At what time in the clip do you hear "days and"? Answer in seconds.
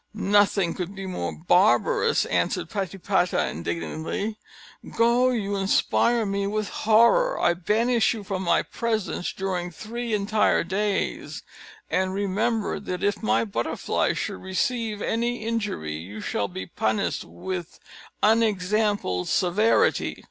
10.63-12.15